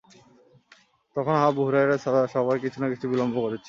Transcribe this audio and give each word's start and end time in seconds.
তখন 1.15 1.35
Abu 1.41 1.61
Hurairah 1.65 1.97
ছাড়া 1.97 2.21
সবাই 2.27 2.57
কিছু 2.59 2.77
না 2.81 2.87
কিছু 2.89 3.05
বিলম্ব 3.09 3.35
করেছিল। 3.41 3.59